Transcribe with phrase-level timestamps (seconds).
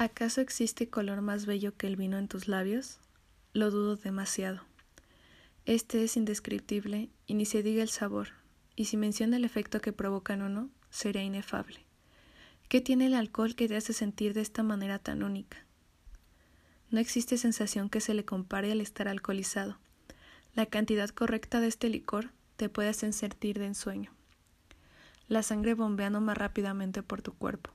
[0.00, 3.00] ¿Acaso existe color más bello que el vino en tus labios?
[3.52, 4.62] Lo dudo demasiado.
[5.66, 8.28] Este es indescriptible y ni se diga el sabor,
[8.76, 11.84] y si menciona el efecto que provoca en uno, sería inefable.
[12.70, 15.58] ¿Qué tiene el alcohol que te hace sentir de esta manera tan única?
[16.88, 19.76] No existe sensación que se le compare al estar alcoholizado.
[20.54, 24.12] La cantidad correcta de este licor te puede hacer sentir de ensueño.
[25.28, 27.74] La sangre bombeando más rápidamente por tu cuerpo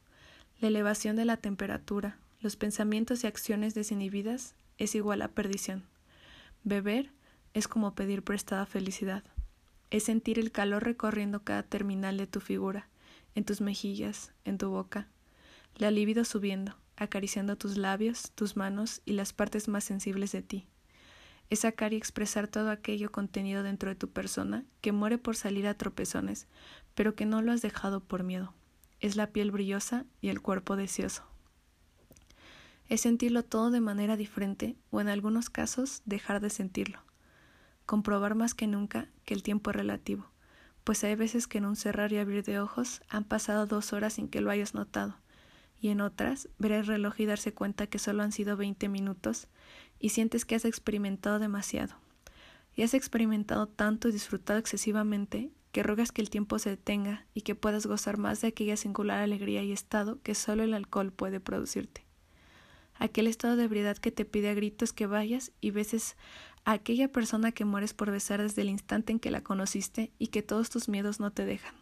[0.61, 5.83] la elevación de la temperatura, los pensamientos y acciones desinhibidas es igual a perdición.
[6.63, 7.11] Beber
[7.53, 9.23] es como pedir prestada felicidad.
[9.91, 12.87] Es sentir el calor recorriendo cada terminal de tu figura,
[13.35, 15.07] en tus mejillas, en tu boca.
[15.75, 20.67] La libido subiendo, acariciando tus labios, tus manos y las partes más sensibles de ti.
[21.49, 25.67] Es sacar y expresar todo aquello contenido dentro de tu persona que muere por salir
[25.67, 26.47] a tropezones,
[26.95, 28.53] pero que no lo has dejado por miedo
[29.05, 31.23] es la piel brillosa y el cuerpo deseoso.
[32.89, 36.99] Es sentirlo todo de manera diferente o en algunos casos dejar de sentirlo.
[37.85, 40.31] Comprobar más que nunca que el tiempo es relativo,
[40.83, 44.13] pues hay veces que en un cerrar y abrir de ojos han pasado dos horas
[44.13, 45.17] sin que lo hayas notado,
[45.79, 49.47] y en otras ver el reloj y darse cuenta que solo han sido veinte minutos
[49.99, 51.95] y sientes que has experimentado demasiado.
[52.75, 57.41] Y has experimentado tanto y disfrutado excesivamente que rogas que el tiempo se detenga y
[57.41, 61.41] que puedas gozar más de aquella singular alegría y estado que solo el alcohol puede
[61.41, 62.05] producirte.
[62.97, 66.15] Aquel estado de ebriedad que te pide a gritos que vayas y beses
[66.63, 70.27] a aquella persona que mueres por besar desde el instante en que la conociste y
[70.27, 71.75] que todos tus miedos no te dejan.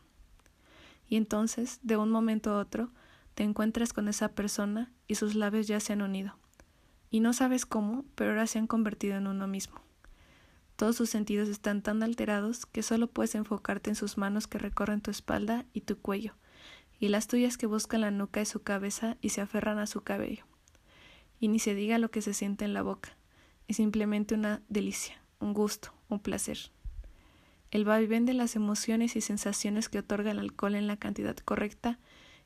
[1.08, 2.90] Y entonces, de un momento a otro,
[3.36, 6.36] te encuentras con esa persona y sus labios ya se han unido.
[7.12, 9.84] Y no sabes cómo, pero ahora se han convertido en uno mismo.
[10.84, 15.00] Todos sus sentidos están tan alterados que solo puedes enfocarte en sus manos que recorren
[15.00, 16.34] tu espalda y tu cuello,
[17.00, 20.02] y las tuyas que buscan la nuca de su cabeza y se aferran a su
[20.02, 20.44] cabello.
[21.40, 23.16] Y ni se diga lo que se siente en la boca,
[23.70, 26.58] es simplemente una delicia, un gusto, un placer.
[27.72, 31.98] El vaivén de las emociones y sensaciones que otorga el alcohol en la cantidad correcta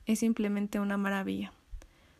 [0.06, 1.53] es simplemente una maravilla.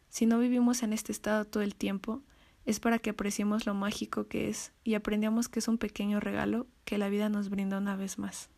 [0.10, 2.24] Si no vivimos en este estado todo el tiempo,
[2.68, 6.68] es para que apreciemos lo mágico que es y aprendamos que es un pequeño regalo
[6.84, 8.50] que la vida nos brinda una vez más.